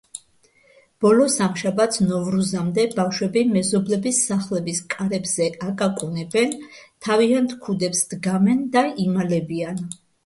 [1.03, 6.57] ბოლო სამშაბათს, ნოვრუზამდე, ბავშვები მეზობლების სახლების კარებზე აკაკუნებენ,
[7.09, 9.87] თავიანთ ქუდებს კართან დგამენ და იმალებიან.